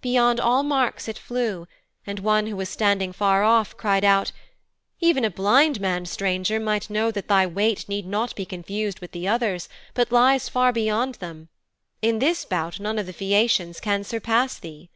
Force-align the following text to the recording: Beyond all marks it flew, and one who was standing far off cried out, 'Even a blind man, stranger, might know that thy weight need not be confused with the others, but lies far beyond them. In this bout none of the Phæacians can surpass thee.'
Beyond 0.00 0.38
all 0.38 0.62
marks 0.62 1.08
it 1.08 1.18
flew, 1.18 1.66
and 2.06 2.20
one 2.20 2.46
who 2.46 2.54
was 2.54 2.68
standing 2.68 3.12
far 3.12 3.42
off 3.42 3.76
cried 3.76 4.04
out, 4.04 4.30
'Even 5.00 5.24
a 5.24 5.28
blind 5.28 5.80
man, 5.80 6.06
stranger, 6.06 6.60
might 6.60 6.88
know 6.88 7.10
that 7.10 7.26
thy 7.26 7.48
weight 7.48 7.88
need 7.88 8.06
not 8.06 8.32
be 8.36 8.44
confused 8.46 9.00
with 9.00 9.10
the 9.10 9.26
others, 9.26 9.68
but 9.92 10.12
lies 10.12 10.48
far 10.48 10.72
beyond 10.72 11.16
them. 11.16 11.48
In 12.00 12.20
this 12.20 12.44
bout 12.44 12.78
none 12.78 12.96
of 12.96 13.06
the 13.06 13.12
Phæacians 13.12 13.80
can 13.80 14.04
surpass 14.04 14.56
thee.' 14.56 14.88